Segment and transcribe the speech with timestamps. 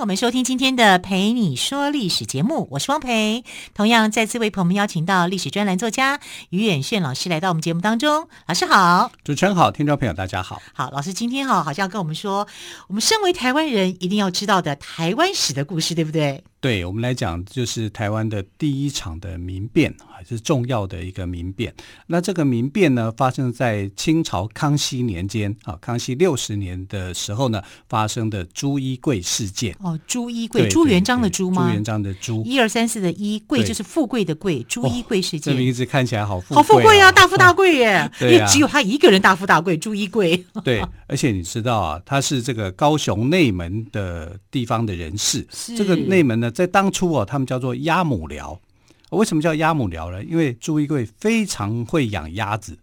[0.00, 3.42] 我们收听今天的《陪你说历史》节目，我是汪培。
[3.74, 8.28] 同样，再次为朋友们邀请到历史专栏作家于远炫老师来到我们节目当中。
[8.46, 10.62] 老师好，主持人好，听众朋友大家好。
[10.72, 12.46] 好，老师今天哈好像要跟我们说，
[12.86, 16.44] 我们身为台湾人一定要知道的台湾史的故事，对不对？
[16.60, 21.72] 对，我们来讲，就是台湾的第一场的民变，还是重要的一个民变。
[22.08, 29.76] 那这个民变呢，发生在清朝康熙年间啊，康熙六十年的时候呢，发生的朱一贵事件。
[29.78, 31.68] 哦，朱一贵，朱元璋的朱吗？
[31.68, 35.54] 朱元璋的朱，一二三四的一贵就是富贵的贵，朱一贵事件。
[35.54, 37.98] 哦，这名字看起来好富贵，好富贵啊，大富大贵耶！
[38.02, 40.44] 哦，因为只有他一个人大富大贵，朱一贵。
[40.64, 46.47] 对，而且你知道啊，他是这个高雄内门的地方的人士，这个内门呢。
[46.50, 48.60] 在当初哦，他们叫做鸭母寮。
[49.10, 50.22] 为什么叫鸭母寮呢？
[50.22, 52.78] 因为朱一贵非常会养鸭子，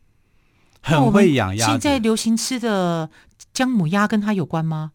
[0.81, 1.71] 很会养鸭子。
[1.71, 3.09] 现在流行吃的
[3.53, 4.91] 姜母鸭跟他有关吗？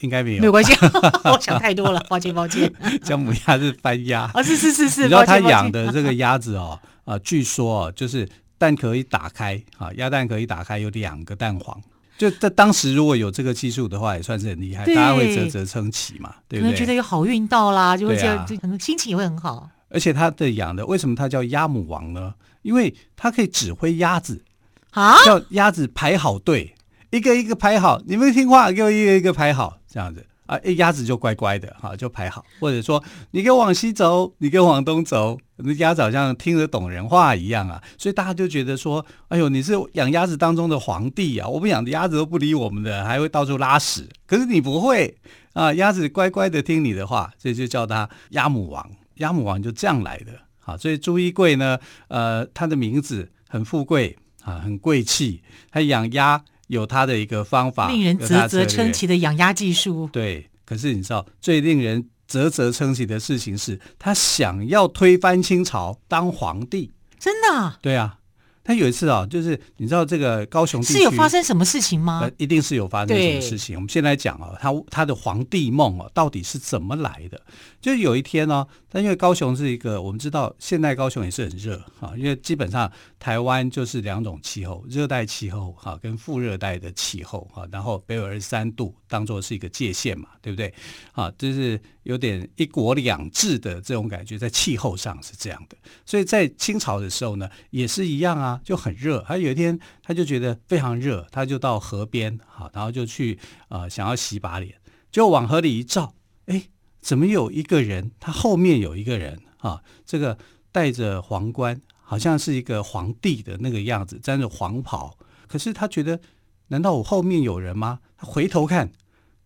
[0.00, 0.74] 应该没有，没有关系。
[1.24, 2.70] 我想太多了，抱歉抱歉。
[3.02, 5.02] 姜母鸭是番鸭啊，是是是是。
[5.04, 11.80] 你知道他养的这个鸭子哦，啊，据说就是蛋壳一打开啊，鸭蛋壳一打开有两个蛋黄。
[12.18, 16.70] 就在当时，如果有这个技术的话，也算是很厉害，大家会啧啧称奇嘛，对不对？
[16.70, 19.68] 可能觉得有好运到啦，就会这样，就可能心情也会很好。
[19.88, 22.34] 而且他的养的，为什么他叫鸭母王呢？
[22.62, 24.42] 因为他可以指挥鸭子
[24.90, 26.74] 啊，叫鸭子排好队，
[27.10, 30.26] 一个一个排好，你们听话，给我一个一个排好，这样子。
[30.46, 33.02] 啊，一鸭子就乖乖的，哈，就排好，或者说
[33.32, 45.16] 你给我往西走，你给我往东走，那鸭子好像听得懂人话一样啊，所以大家就觉得说，哎呦，你是养鸭子当中的皇帝啊，我们养的鸭子都不理我们的，还会到处拉屎，可是你不会
[45.52, 50.32] 啊，鸭子乖乖的听你的话，所以就叫它鸭母王，鸭母王就这样来的，
[50.64, 51.78] 啊，所以朱一贵呢，
[52.08, 56.44] 呃，他的名字很富贵啊，很贵气，他养鸭。
[56.68, 60.08] 有他的一个方法，令人啧啧称奇的养鸭技术。
[60.12, 66.92] 对，可是你知道最令人啧啧称奇的事情是，他想要推翻清朝当皇帝。
[67.18, 67.78] 真的啊？
[67.80, 68.18] 对啊。
[68.66, 72.18] 他有一次啊，就是你知道这个高雄地区是有发生什么事情吗？
[72.22, 73.76] 呃，一定是有发生什么事情。
[73.76, 77.40] 我们先来讲啊，他他的皇帝梦啊，到底是怎么来的？
[77.80, 82.90] 就有一天呢，但因为高雄是一个，我们知道现在高雄也是很热啊，因为基本上
[83.20, 90.74] 台湾就是两种气候，热带气候哈，跟副热带的气候哈，然后北纬二十三度当做是一个界限嘛，对不对？
[91.12, 95.76] 啊，就是有点一国两制的这种感觉，在气候上是这样的。
[96.06, 99.22] 所以在清朝的时候呢，也是一样啊，就很热。
[99.28, 104.74] 他有一天他就觉得非常热，他就到河边哈，然后就去呃想要洗把脸，
[105.10, 106.14] 就往河里一照，
[106.46, 106.68] 哎。
[106.98, 108.10] 怎么有一个人？
[108.18, 110.36] 他后面有一个人啊，这个
[110.72, 115.16] 戴着皇冠，好像是一个皇帝的那个样子，沾着黄袍。
[115.46, 116.18] 可是他觉得，
[116.66, 118.00] 难道我后面有人吗？
[118.16, 118.90] 他回头看，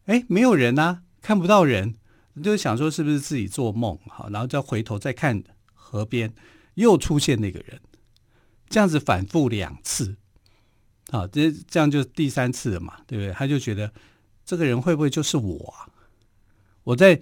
[0.06, 1.96] 哎，没有人啊，看不到人，
[2.42, 3.98] 就想说是不是自己做梦？
[4.08, 5.42] 好，然后再回头再看
[5.74, 6.32] 河边，
[6.74, 7.80] 又出现那个人，
[8.68, 10.16] 这样子反复两次，
[11.10, 13.32] 好，这这样就第三次了嘛，对不对？
[13.32, 13.92] 他就觉得
[14.44, 15.88] 这个人会不会就是我啊？
[16.84, 17.20] 我在。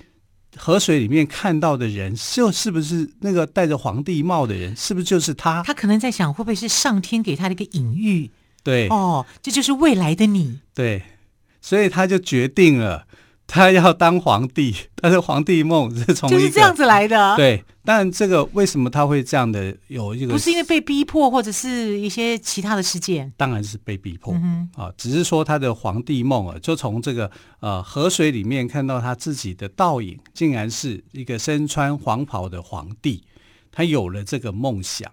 [0.56, 4.74] 河水里面看到的人，就是不是那个戴着皇帝帽的人？
[4.74, 5.62] 是不是就是他？
[5.62, 8.30] 他可能在想，会不会是上天给他的一个隐喻？
[8.64, 10.60] 对，哦，这就是未来的你。
[10.74, 11.02] 对，
[11.60, 13.06] 所以他就决定了。
[13.48, 17.34] 他要当皇帝， 但是皇帝梦 是从就是这样子来的。
[17.34, 20.32] 对，但这个为什么他会这样的有一个？
[20.34, 23.32] 不是因为被逼迫，或者是一些其他的事件。
[23.38, 27.30] 当然是被逼迫、嗯、啊，只是说他的皇帝梦啊，就从这个
[27.60, 33.24] 呃河水里面看到他自己的倒影，竟然是一个身穿黄袍的皇帝，
[33.72, 35.10] 他有了这个梦想。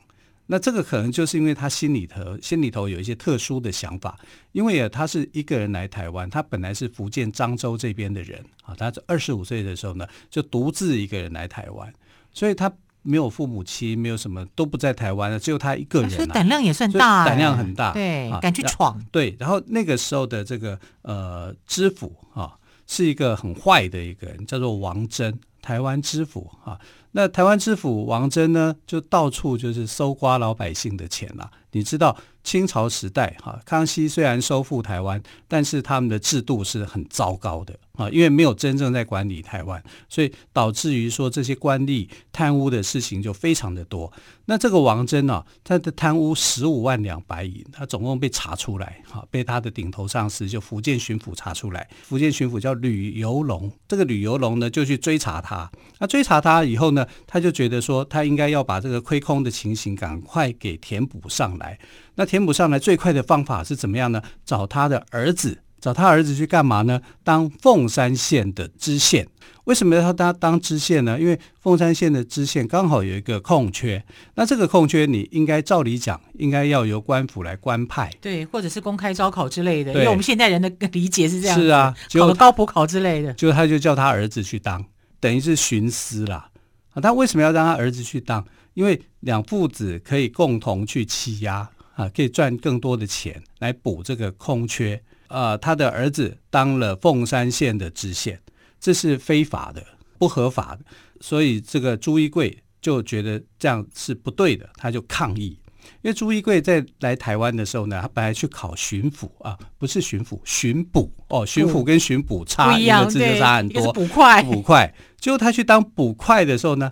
[0.47, 4.17] 那这个可能就是因为他心里头心里头有一些特殊的想法，
[4.51, 11.91] 因为啊，他是一个人来台湾，他本来是福建漳州这边的人啊，他二十五岁的时候呢，就独自一个人来台湾，
[12.31, 12.71] 所以他
[13.01, 19.35] 没有父母亲，没有什么都不在台湾了，只有他一个人，啊，所以胆量也算大，胆量很大，对，敢去闯，对。
[19.39, 22.53] 然后那个时候的这个呃知府啊，
[22.85, 25.39] 是一个很坏的一个人，叫做王真。
[25.65, 26.79] 台湾知府啊，
[27.13, 31.49] 那台湾知府王真呢，就到处就是搜刮老百姓的钱啦。
[31.71, 32.15] 你知道
[32.45, 44.13] 清朝时代哈，康熙虽然收复台湾，但是他们的制度是很糟糕的啊，因为没有真正在管理台湾，所以导致于说这些官吏贪污的事情就非常的多。
[44.45, 61.79] 那这个王真呢，他的贪污十五万两白银，他总共被查出来哈，被他的顶头上司就福建巡抚查出来，福建巡抚叫吕游龙，这个吕游龙呢就去追查他，那追查他以后呢，他就觉得说他应该要把这个亏空的情形赶快给填补上来。
[62.15, 64.21] 那填补上来最快的方法是怎么样呢？
[64.45, 67.01] 找他的儿子，找他儿子去干嘛呢？
[67.23, 69.27] 当凤山县的知县。
[69.65, 71.19] 为什么要他当知县呢？
[71.19, 74.03] 因为凤山县的知县刚好有一个空缺。
[74.35, 79.91] 那这个空缺，你应该照理讲，应该要由官府来官派，对，或者是公开招考之类的。
[79.93, 83.33] 因为我们现代人的理解是这样，是啊，考个高普考之类的。
[83.33, 84.85] 就他就叫他儿子去当，
[85.19, 86.51] 等于是徇私啦。
[86.93, 88.45] 啊，他为什么要让他儿子去当？
[88.75, 91.67] 因为两父子可以共同去欺压。
[91.95, 95.01] 啊，可以赚更多的钱来补这个空缺。
[95.27, 98.39] 呃，他的儿子当了凤山县的知县，
[98.79, 99.83] 这是非法的、
[100.19, 100.85] 不合法的，
[101.19, 105.59] 所以这个朱一贵就觉得这样是不对的，他就抗议。
[106.01, 114.93] 因为朱一贵在来台湾的时候呢，他本来去考巡抚啊，不是巡抚，巡捕哦，巡抚跟巡捕差一个字就差很多，捕快，捕快。
[115.19, 116.91] 结果他去当捕快的时候呢，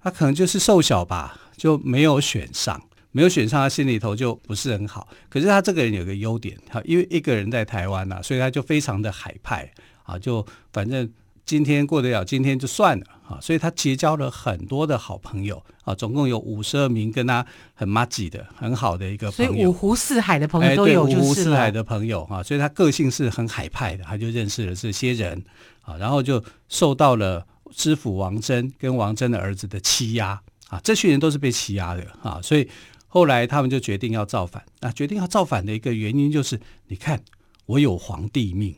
[0.00, 2.80] 他可能就是瘦小吧，就没有选上。
[3.16, 5.06] 没有选上，他心里头就不是很好。
[5.28, 9.70] 可是他这个人有个优点，哈，因为一个人在台湾呐、啊，所以他就非常的海派
[10.02, 11.08] 啊，就反正
[11.46, 13.38] 今天过得了，今天就算了啊。
[13.40, 25.40] 所以他结交了很多的好朋友啊，总共有五十二名跟他很麻吉的很好的一个朋友，所以五湖四海的朋友都有，五湖四海的朋友啊，所以他个性是很海派的，他就认识了这些人
[25.82, 32.68] 啊，然后就受到了知府王真跟王真的儿子的欺压啊，这群人都是被欺压的啊，所以。
[33.14, 34.64] 后来他们就决定要造反。
[34.80, 37.22] 那决定要造反的一个原因就是，你看
[37.66, 38.74] 我有皇帝命，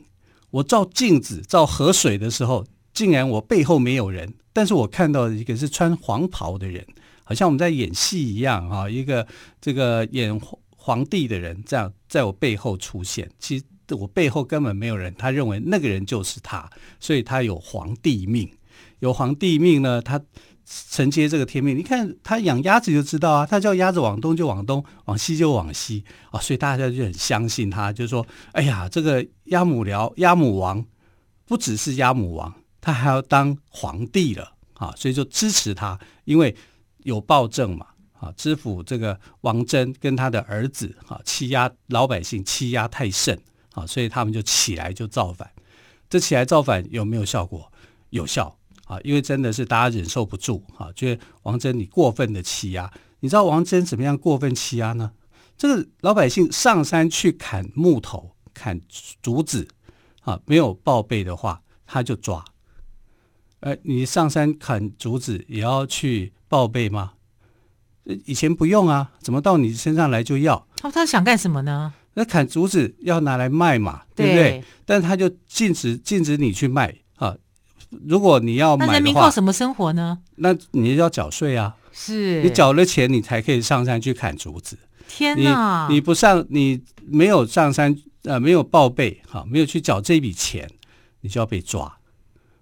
[0.51, 2.63] 我照镜子照河水的时候，
[2.93, 6.85] 竟然我背后没有人，但是我看到一个是穿黄袍的人，
[7.23, 9.27] 好像我们在演戏一样啊，一个
[9.59, 10.39] 这个演
[10.69, 13.27] 皇帝的人这样在我背后出现。
[13.39, 16.69] 其实我背后根本没有人，他认为那个人就是他，
[16.99, 18.47] 所以他有皇帝命。
[18.99, 20.21] 有皇帝命呢，他。
[20.89, 30.85] 承接这个天命，你看他养鸭子就知道啊，他叫鸭子往东就往东，往西就往西啊，所以大家就很相信他，就说，哎呀，这个鸭母寮鸭母王
[31.45, 36.53] 不只是鸭母王，他还要当皇帝了啊，所以就支持他，因为
[37.03, 37.85] 有暴政嘛
[38.19, 43.39] 啊，知府这个王真跟他的儿子啊欺压老百姓，欺压太甚
[43.71, 45.49] 啊，所以他们就起来就造反，
[46.09, 47.71] 这起来造反有没有效果？
[48.09, 48.57] 有效。
[48.87, 52.91] 啊，因为真的是大家忍受不住啊，觉得王真你过分的欺压。
[53.19, 55.11] 你知道王真怎么样过分欺压呢？
[55.57, 58.79] 这个老百姓上山去砍木头、砍
[59.21, 59.67] 竹子
[60.21, 62.43] 啊，没有报备的话，他就抓。
[63.61, 67.13] 呃，你上山砍竹子也要去报备吗？
[68.25, 70.67] 以前不用啊，怎么到你身上来就要？
[70.77, 71.93] 他他想干什么呢？
[72.13, 74.43] 那砍竹子要拿来卖嘛，对不对？
[74.51, 76.93] 对，但他就禁止禁止你去卖啊。
[78.07, 80.19] 如果你要买的话，那人民靠什么生活呢？
[80.35, 81.75] 那你要缴税啊！
[81.91, 84.77] 是你缴了钱，你才可以上山去砍竹子。
[85.07, 85.87] 天哪！
[85.89, 90.69] 你你不上，你没有上山，呃，没有报备，哈，没有去缴这笔钱，
[91.21, 91.97] 你就要被抓，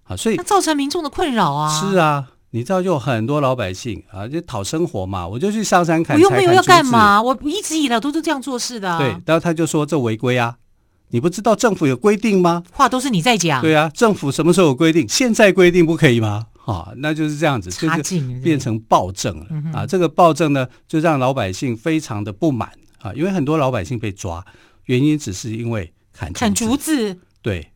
[0.03, 1.70] 啊，所以那造成民众的困扰啊！
[1.70, 6.15] 是啊，你知道，就很多老百姓啊，就讨生活嘛，我就去上山砍。
[6.15, 8.98] 我又没有要干嘛，我一直以来都是这样做事的。
[9.00, 10.55] 对，然后他就说这违规啊。
[11.09, 12.63] 你不知道政府有规定吗？
[12.71, 13.62] 话都是你在讲。
[13.62, 15.07] 对啊，政府什么时候有规定？
[15.07, 16.47] 现在规定不可以吗？
[16.65, 19.85] 啊，那就是这样子，就是变成暴政了啊！
[19.85, 22.71] 这个暴政呢，就让老百姓非常的不满
[23.01, 24.43] 啊，因为很多老百姓被抓，
[24.85, 27.15] 原因只是因为砍砍竹子。
[27.43, 27.69] 对，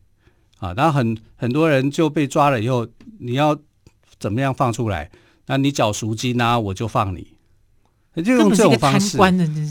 [0.58, 2.84] 啊，然后很很多人就被抓了以后，
[3.20, 3.56] 你要
[4.18, 5.08] 怎么样放出来？
[5.46, 7.28] 那你缴赎金啊，我就放你。
[8.16, 9.16] 就用这种方式，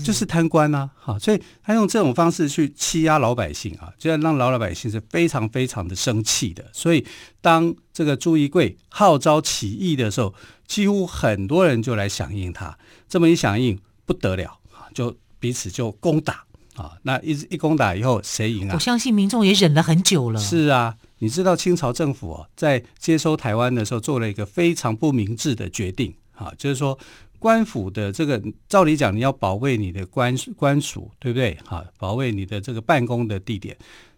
[0.01, 6.63] 就是贪官啊，哈，所以他用这种方式去欺压老百姓啊，就要让老老百姓是非常非常的生气的。
[6.71, 7.05] 所以
[7.41, 10.33] 当这个朱一贵号召起义的时候，
[10.65, 12.77] 几乎很多人就来响应他。
[13.09, 16.93] 这么一响应不得了啊，就彼此就攻打啊。
[17.03, 18.75] 那一一攻打以后，谁赢啊？
[18.75, 20.39] 我相信民众也忍了很久了。
[20.39, 26.97] 是啊，你知道清朝政府啊，在接收台湾的时候，做了一个非常不明智的决定啊，就是说。
[27.39, 31.57] 官府的这个，照理讲，你要保卫你的官官署，对不对？
[31.65, 33.75] 哈，保卫你的这个办公的地点，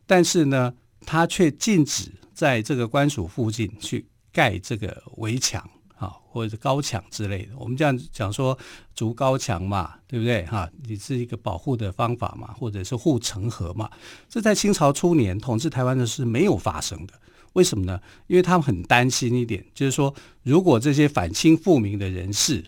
[0.07, 0.73] 但是呢，
[1.05, 5.61] 他却禁止在这个官署附近去盖这个围墙
[5.95, 7.53] 啊，或者是高墙之类的。
[7.57, 8.57] 我们这样讲说
[8.95, 10.43] 筑高墙嘛，对不对？
[10.45, 13.89] 哈，你是一个保护的方法嘛，或者是护城河嘛。
[14.27, 17.13] 这在清朝初年统治台湾的是没有发生的。
[17.53, 17.99] 为什么呢？
[18.27, 22.63] 因为他们很担心一点，就是说，如果这些反清复明的人士，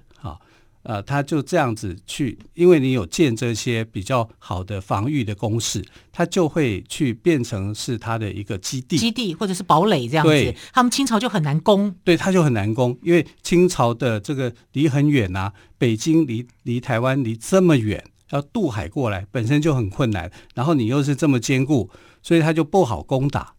[0.83, 21.89] 呃，他就这样子去，因为你有建这些比较好的防御的工事，他就会去变成是他的一个基地，基地或者是堡垒这样子，对，他们清朝就很难攻，对，他就很难攻，因为清朝的这个离很远啊，北京离离台湾离这么远，要渡海过来本身就很困难，然后你又是这么坚固，
[22.21, 23.53] 所以他就不好攻打。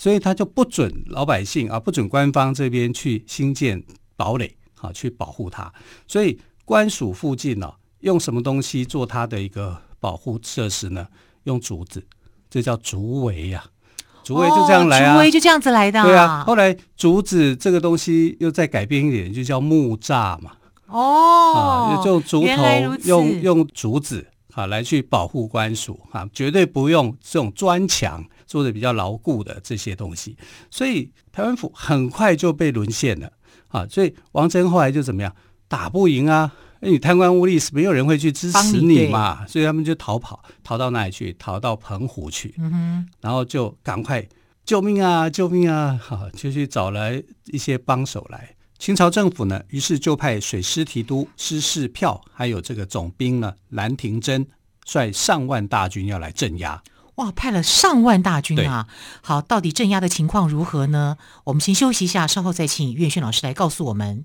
[0.00, 3.82] 所以他就不准老百姓啊，不准官方这边去兴建
[4.16, 5.74] 堡垒啊，去保护它。
[6.06, 11.08] 所以官署附近呢、啊，用什么东西做它的一个保护设施呢？
[11.44, 12.06] 用竹子，
[12.50, 14.22] 这叫竹围呀、啊。
[14.22, 16.02] 竹围就这样来啊，竹围就这样子来的。
[16.02, 20.52] 对啊，后来竹子这个东西又再改变一点，就叫木栅嘛。
[20.88, 28.22] 哦，啊，就用竹头，用用竹子啊来去保护官署啊，绝对不用这种砖墙。
[28.46, 30.34] 做的比较牢固的这些东西，
[30.70, 33.30] 所以台湾府很快就被沦陷了
[33.68, 33.86] 啊！
[33.90, 35.30] 所以王祯后来就怎么样，
[35.68, 36.50] 打不赢啊？
[36.80, 41.32] 你贪官污吏是没有人会去支持你嘛，所以他们就逃跑，逃到哪里去？
[41.38, 44.24] 逃到澎湖去，嗯哼，然后就赶快
[44.64, 45.98] 救命啊，救命啊！
[46.00, 48.54] 好，就去找来一些帮手来。
[48.78, 54.46] 清朝政府呢，于是就派水师提督施世票，还有这个总兵呢兰亭真，
[54.86, 56.80] 率上万大军要来镇压。
[57.16, 58.86] 哇，派了上万大军啊！
[59.20, 61.16] 好，到底镇压的情况如何呢？
[61.42, 64.24] 我们先休息一下，稍后再请岳轩老师来告诉我们。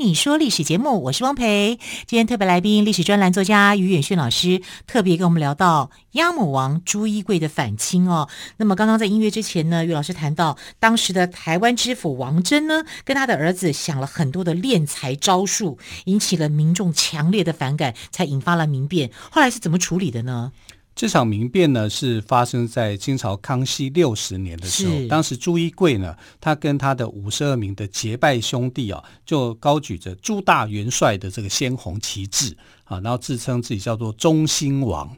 [0.00, 1.78] 你说历史节目，我是汪培。
[2.06, 8.26] 今天特别来宾，历史专栏作家于远炫老师特别跟我们聊到押母王朱一贵的反清哦。
[8.56, 19.10] 那么刚刚在音乐之前呢，于老师谈到当时的台湾知府王珍呢，跟他的儿子想了很多的敛财招数，引起了民众强烈的反感，才引发了民变。
[19.30, 20.52] 后来是怎么处理的呢？
[20.94, 24.94] 这场民变呢，是发生在清朝康熙六十年的时候。
[25.08, 32.54] 当时朱一贵呢，他跟他的五十二名的结拜兄弟啊，就高举着朱大元帅的这个鲜红旗帜
[32.84, 35.08] 啊，然后自称自己叫做忠兴王，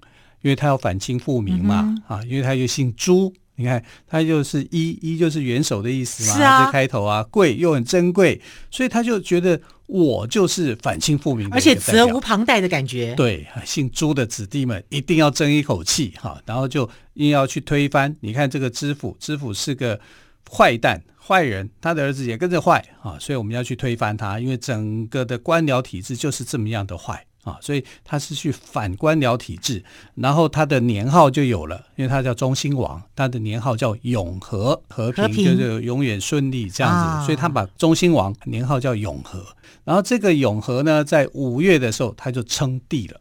[0.43, 3.33] 因为他要反清复明嘛、嗯、啊，因为他又姓朱。
[3.57, 8.41] 你看，他就是一一就是元首的意思嘛，这开头啊，贵又很珍贵，
[8.71, 13.15] 所以他就觉得我就是反清复明的，而且责无旁贷的感觉。
[13.15, 18.17] 对，姓朱的子弟们一定要争一口气哈，然后就硬要去推翻。
[18.21, 20.01] 你看这个知府，知府是个
[20.51, 27.27] 坏蛋、坏人，他的儿子也跟着坏啊，所以我们要去推翻他，因为整个的官僚体制就是这么样的坏。
[27.43, 29.83] 啊，所以他是去反官僚体制，
[30.15, 39.45] 然后他的年号就有了，因为他叫中兴王，他的年号叫永和，和平，就是永远顺利这样子，啊，所以他把中兴王年号叫永和。
[39.85, 43.21] 然后这个永和呢，在五月的时候他就称帝了。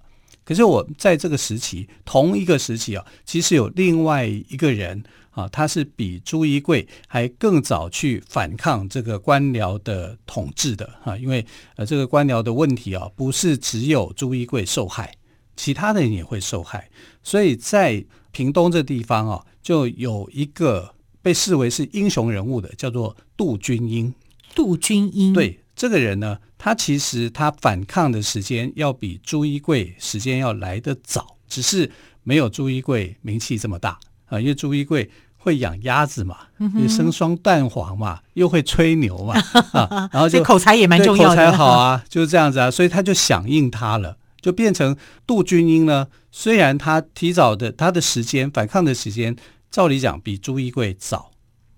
[0.52, 5.02] 可是我在这个时期，同一个时期啊，其实有另外一个人。
[5.30, 11.46] 啊，他是比朱一贵还更早去反抗这个官僚的统治的啊，因为
[11.78, 15.14] 呃，这个官僚的问题啊，不是只有朱一贵受害，
[15.56, 16.90] 其他的人也会受害。
[17.24, 18.04] 所以在
[18.34, 24.14] 屏东这地方啊，就有一个被视为是英雄人物的，叫做杜君英。
[24.54, 31.90] 杜君英，对这个人呢，他其实他反抗的时间要比朱一贵时间要来得早，只是
[32.22, 33.98] 没有朱一贵名气这么大。
[34.28, 39.34] 啊，因为朱一贵会养鸭子嘛，嗯、生双蛋黄嘛，又会吹牛嘛，
[39.74, 44.96] 啊，然后就口才也蛮重要的，口才好啊，就是这样子啊，所以他就响应他了，就变成
[45.26, 46.10] 杜君英呢。
[46.32, 49.36] 虽然他提早的他的时间反抗的时间，
[49.72, 51.31] 照理讲比朱一贵早，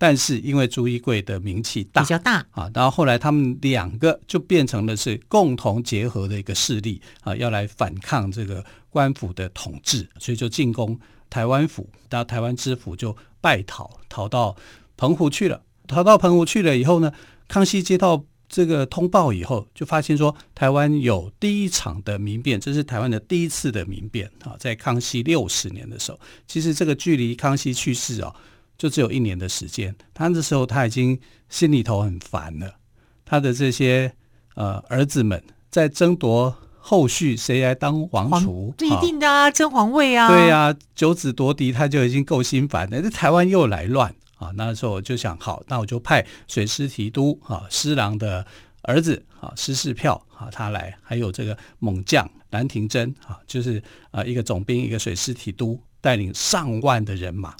[0.04, 11.00] 但是因为朱一贵的名气大，比较大啊，然后后来他们两个就变成了是共同结合的一个势力啊，要来反抗这个官府的统治，所以就进攻。
[11.30, 14.54] 台湾府，到台湾知府就败逃，逃到
[14.98, 15.62] 澎湖去了。
[15.88, 17.10] 逃到澎湖去了以后呢，
[17.48, 28.36] 康熙接到这个通报以后，就发现说台湾有第一场的民变，这是台湾的第一次的民变啊，在康熙六十年的时候，其实这个距离康熙去世啊，
[28.84, 29.96] 就只有一年的时间。
[30.14, 32.76] 他那时候他已经心里头很烦了，
[33.24, 34.14] 他的这些
[34.56, 43.02] 呃儿子们在争夺后续谁来当皇储，这一定的啊，争皇位啊，对呀、啊，九子夺嫡，他就已经够心烦了。
[43.02, 44.14] 这台湾又来乱。
[44.36, 48.46] 啊，那时候我就想，好，那我就派水师提督啊，施琅的
[48.82, 57.56] 儿子啊，施士票啊，他来，还有这个猛将兰亭真啊，就是啊一个总兵，一个水师提督，带领上万的人马，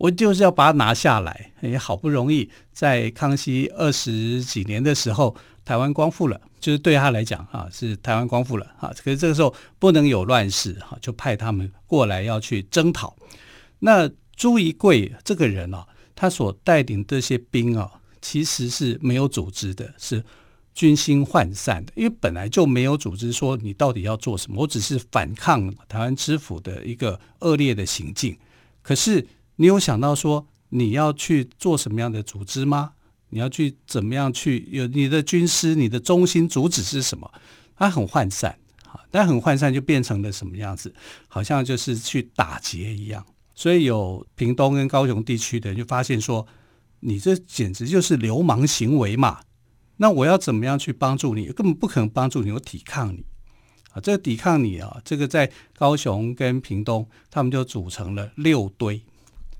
[0.00, 1.52] 我就是要把它拿下来。
[1.60, 8.90] 也好不容易在康熙二十几年的时候，台湾光复了，就是对他来讲啊，是台湾光复了啊。
[9.04, 13.14] 可是这个时候不能有乱世哈，就派他们过来要去征讨。
[13.80, 15.86] 那朱一贵这个人啊。
[16.16, 17.90] 他所带领这些兵啊，
[18.20, 20.22] 其实是没有组织的，是
[20.74, 21.90] 军心涣散的。
[21.96, 24.60] 因为本来就没有组织，说你到底要做什么？
[24.60, 28.36] 我只是反抗台湾知府的一个恶劣的行径。
[28.82, 29.26] 可是
[29.60, 32.92] 你有想到说你要去做什么样的组织吗？
[33.28, 35.74] 你要去怎么样去有你的军师？
[35.74, 37.30] 你的中心主旨是什么？
[37.76, 40.94] 它很涣散啊，但很涣散就变成了什么样子？
[41.28, 43.22] 好像就是去打劫一样。
[43.54, 46.46] 所以有屏东跟高雄地区的人就发现说，
[47.00, 49.40] 你这简直就是流氓行为嘛！
[49.98, 51.48] 那我要怎么样去帮助你？
[51.48, 53.22] 根本不可能帮助你，我抵抗你
[53.92, 54.00] 啊！
[54.00, 59.02] 这个抵抗你啊，这个在高雄跟屏东，他们就组成了六堆。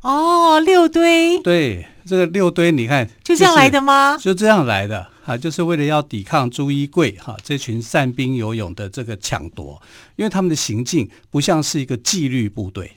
[0.02, 1.38] 哦，六堆。
[1.42, 4.16] 对，这个六堆，你看就这样来的吗？
[4.19, 9.80] 就这样来的啊，就是为了要抵抗朱一贵哈这群散兵游勇的这个抢夺，
[10.16, 12.92] 因为他们的行径不像是一个纪律部队。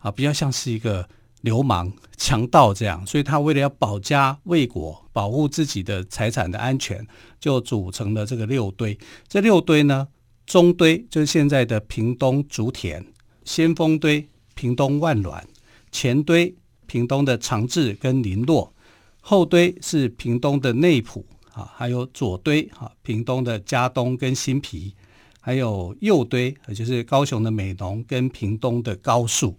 [0.00, 1.08] 啊，比较像是一个
[1.40, 7.04] 流氓强盗这样，所以他为了要保家卫国，保护自己的财产的安全，
[7.40, 8.96] 就组成了这个六堆。
[9.26, 10.06] 这六堆呢，
[10.46, 13.04] 中堆就是现在的屏东竹田，
[13.44, 15.44] 先锋堆屏东万峦，
[15.90, 16.54] 前堆
[16.86, 18.72] 屏东的长治跟林洛，
[19.20, 24.94] 后堆是屏东的内埔啊，还有左堆啊，屏东的佳东跟新皮，
[25.40, 29.58] 还有右堆，也就是高雄的美浓跟屏东的高树。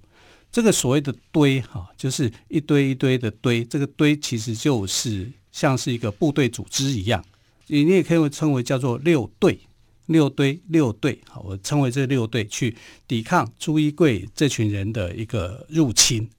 [0.51, 3.63] 这个所谓的堆哈，就是一堆一堆的堆。
[3.63, 7.23] 这个堆其实就是像是一个部队组织一样，
[7.67, 9.59] 你你也可以称为叫做六队、
[10.09, 11.21] 六堆、六队。
[11.29, 12.75] 好，我称为这六队去
[13.07, 16.29] 抵抗朱一贵这群人的一个入侵。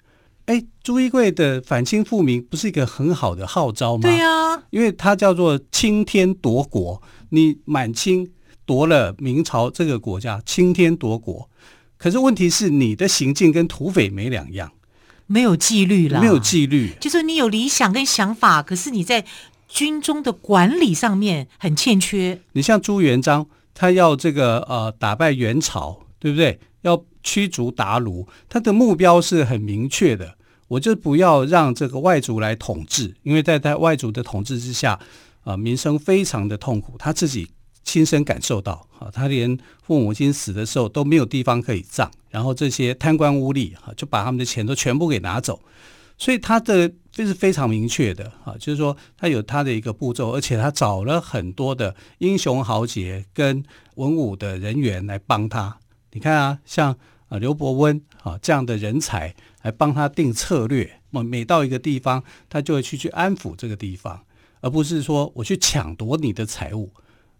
[0.46, 4.02] 哎，朱一贵的反清复明不是一个很好的号召吗？
[4.02, 8.28] 对呀，因为他叫做青天夺国，你满清
[8.66, 11.48] 夺了明朝这个国家，青天夺国。
[11.96, 14.72] 可是问题是，你的行径跟土匪没两样，
[15.26, 19.24] 没有纪律了，没有纪律，就是你有理想跟想法，可是你在
[19.68, 22.40] 军中的管理上面很欠缺。
[22.54, 26.58] 你像朱元璋，他要这个呃打败元朝，对不对？
[26.82, 30.36] 要驱逐鞑虏，他的目标是很明确的，
[30.68, 34.92] 我就不要让这个外族来统治，因为在在外族的统治之下，
[35.42, 37.50] 啊、呃，民生非常的痛苦，他自己。
[37.82, 45.58] 亲身感受到，啊，他连父母亲死的时候都没有地方可以葬，然后这些贪官污吏，哈，就把他们的钱都全部给拿走，
[46.16, 53.62] 所以他的这是非常明确的，啊，就是说他有他的一个步骤，而且他找了很多的英雄豪杰跟
[53.96, 55.78] 文武的人员来帮他。
[56.12, 56.96] 你看啊，像
[57.28, 64.24] 啊刘伯温啊这样的人才来帮他定策略，每每到一个地方，他就会去去安抚这个地方，
[64.60, 66.92] 而不是说我去抢夺你的财物。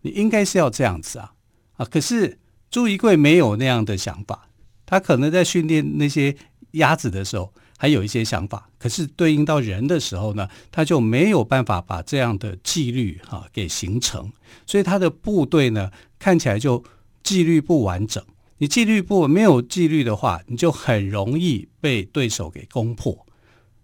[0.02, 1.32] 你应该是要这样子啊，
[1.76, 1.84] 啊！
[1.84, 2.38] 可是
[2.70, 4.48] 朱一贵没有那样的想法，
[4.86, 6.34] 他可能在训练那些
[6.72, 14.30] 鸭子的时候还有一些想法，可是对应到人的时候呢，他就没有办法把这样的纪律哈、给形成，
[14.66, 16.84] 所以他的部队呢看起来就
[17.22, 18.22] 纪律不完整。
[18.58, 23.26] 你纪律不没有纪律的话，你就很容易被对手给攻破，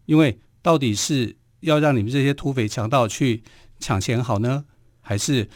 [0.04, 3.42] 因为到底是要让你们这些土匪强盗去
[3.80, 4.66] 抢钱好呢，
[5.00, 5.48] 还是？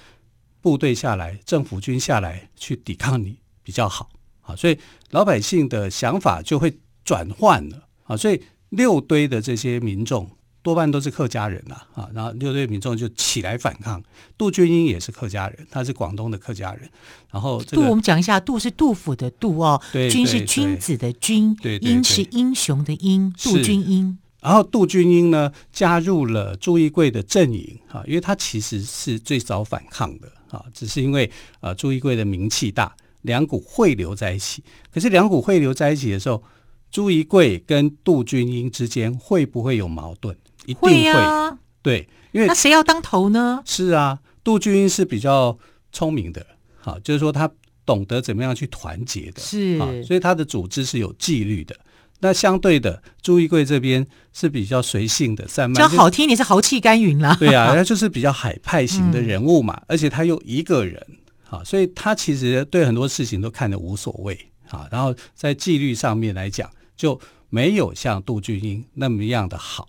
[0.62, 4.10] 部队下来，政府军下来去抵抗你比较好？
[4.42, 7.88] 啊，所以老百姓的想法就会转换了。
[8.10, 10.28] 啊，所以六堆的这些民众
[10.62, 14.02] 多半都是客家人呐啊，然后六堆民众就起来反抗。
[14.36, 16.90] 杜君英也是客家人，他是广东的客家人。
[17.30, 24.18] 然后、这个、杜，我们讲一下，杜是杜甫的杜哦，对君是君子的君，英是英雄的英，杜君英。
[24.40, 30.28] 然后杜君英呢加入了朱一贵的阵营啊，因为他其实是最早反抗的。
[30.50, 32.92] 啊，只是因为啊，朱一贵的名气大，
[33.22, 34.64] 两股汇流在一起。
[34.92, 36.42] 可是两股汇流在一起的时候，
[36.90, 40.36] 朱一贵跟杜君英之间会不会有矛盾？
[40.66, 40.90] 一定会。
[40.92, 43.62] 会啊、对，因为那谁要当头呢？
[43.64, 45.56] 是啊，杜君英是比较
[45.92, 46.44] 聪明的，
[46.78, 47.50] 好，就是说他
[47.86, 51.74] 懂得怎么样去团结的，是啊，所以他的组织是有纪律的。
[52.22, 57.34] 那相对的，朱一贵这边是比较随性的，散漫，比较好听，你是豪气干云啦。
[57.40, 61.02] 对啊，他就是比较海派型的人物嘛，嗯、而且他又一个人，
[61.48, 64.86] 啊，所以他其实对很多事情都看得无所谓啊。
[64.92, 69.88] 然后在纪律上面来讲，就没有像杜君英那么样的好。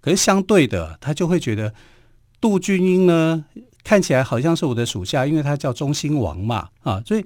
[0.00, 1.74] 可是相对的，他就会觉得
[2.40, 3.44] 杜君英呢，
[3.84, 7.24] 看起来好像是我的属下，因为他叫中兴王嘛，啊，所以。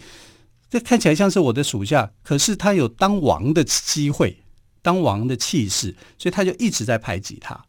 [0.73, 4.39] 这看起来像是我的属下，可是他有当王的机会，
[4.83, 7.61] 当王的气势，所以他就一直在排挤他。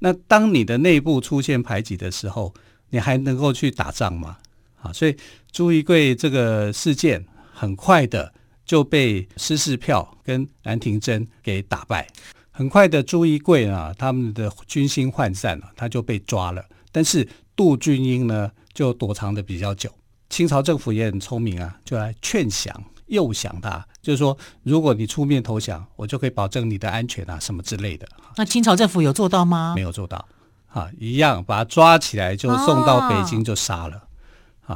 [0.00, 2.52] 那当你的内部出现排挤的时候，
[2.90, 4.36] 你还能够去打仗吗？
[4.82, 5.16] 啊，所以
[5.50, 8.30] 朱一贵这个事件很快的
[8.66, 12.06] 就被施世票跟兰亭珍给打败。
[12.50, 16.64] 很快的，朱一贵啊，他们的军心涣散了，他就被抓了。
[16.90, 19.90] 但是杜俊英呢，就躲藏的比较久。
[20.28, 28.08] 清朝政府也很聪明啊，就来劝降、诱降他，就是说，如果你出面投降，我就可以保证你的安全啊，什么之类的。
[28.36, 29.74] 那清朝政府有做到吗？
[29.76, 30.26] 没有做到，
[30.68, 34.02] 啊，一样把他抓起来就送到北京就杀了，啊，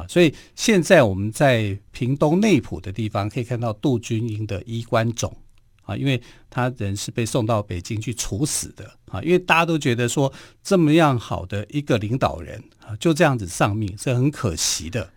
[0.07, 5.29] 所以现在我们在屏东内埔的地方可以看到杜君英的衣冠冢，
[5.83, 10.31] 啊，因为他人是被送到北京去处死的，啊，因为大家都觉得说
[10.63, 15.11] 这么样好的一个领导人啊，就这样子丧命是很可惜的。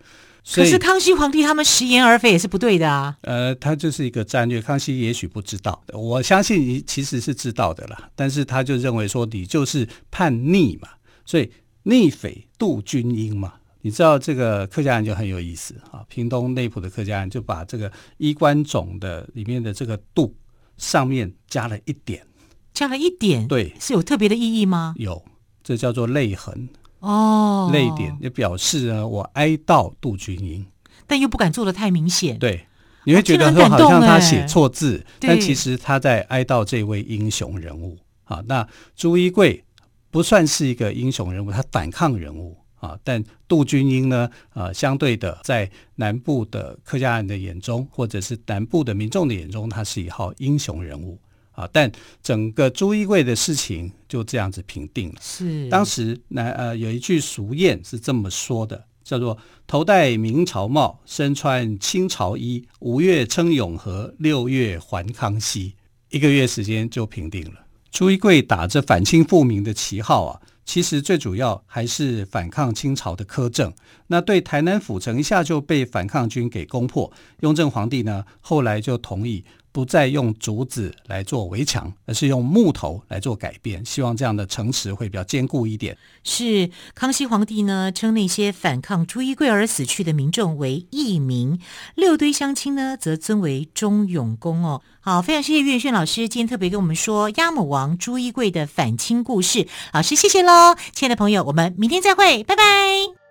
[0.53, 3.17] 可是康熙皇帝他们食言而肥也是不对的啊。
[3.21, 8.09] 呃，他就是一个战略，康熙也许不知道，我相信你其实是知道的啦。
[8.13, 10.89] 但是他就认为说你就是叛逆嘛，
[11.25, 11.49] 所以
[11.83, 13.53] 逆匪杜君英嘛。
[13.85, 20.35] 你知道这个客家人就很有意思啊，屏东内埔的客家人就把这个衣冠冢的里面的这个杜
[20.75, 22.25] 上面加了一点，
[22.73, 24.95] 加了一点，对，是有特别的意义吗？
[24.97, 25.23] 有，
[25.63, 26.67] 这叫做泪痕。
[27.01, 30.65] 哦，泪点也表示呢，我哀悼杜君英，
[31.05, 32.39] 但又不敢做的太明显。
[32.39, 32.65] 对，
[33.03, 37.95] 你会觉得说好像他写错字，哦、但其实他在哀悼这位英雄人物。
[38.23, 39.63] 啊，那朱一贵
[40.09, 42.99] 不算是一个英雄人物，他反抗人物啊。
[43.03, 51.19] 但杜君英呢，呃，相对的，在南部的客家人的眼中，或者是南部的民众的眼中，他是一号英雄人物。
[51.57, 51.65] 啊！
[51.71, 51.89] 但
[52.21, 55.15] 整个朱一贵的事情就这样子平定了。
[55.21, 65.73] 是当时南呃有一句俗谚是这么说的，叫做“头戴明朝帽，身穿清朝衣，五月称永和，六月还康熙”。
[66.11, 67.65] 一个月时间就平定了。
[67.89, 73.71] 朱一贵打着反清复明的旗号啊，其实最主要还是反抗清朝的苛政。
[74.07, 77.11] 那对台南府城一下就被反抗军给攻破。
[77.41, 79.45] 雍正皇帝呢，后来就同意。
[79.75, 85.97] 不再用竹子来做围墙，而是用木头来做改变，希望这样的城池会比较坚固一点。
[86.23, 91.59] 是康熙皇帝呢，称那些反抗朱一贵而死去的民众为义民，
[91.93, 94.81] 六堆乡亲呢，则尊为忠勇公哦。
[95.01, 99.67] 好，非常谢谢岳轩老师今天特别跟我们说鸭母王朱一贵的反清故事。
[99.91, 103.24] 老师，谢谢喽，亲爱的朋友，我们明天再会，拜拜。